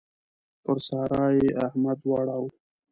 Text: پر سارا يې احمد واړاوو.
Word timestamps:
پر 0.63 0.77
سارا 0.87 1.25
يې 1.37 1.47
احمد 1.65 1.99
واړاوو. 2.05 2.49